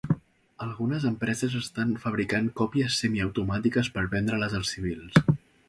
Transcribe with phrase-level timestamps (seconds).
[0.67, 5.25] Algunes empreses estan fabricant còpies semiautomàtiques per vendre-les als civils.